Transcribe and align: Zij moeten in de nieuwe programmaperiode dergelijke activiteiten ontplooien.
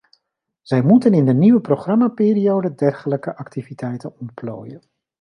Zij 0.61 0.81
moeten 0.81 1.13
in 1.13 1.25
de 1.25 1.33
nieuwe 1.33 1.61
programmaperiode 1.61 2.75
dergelijke 2.75 3.35
activiteiten 3.37 4.19
ontplooien. 4.19 4.81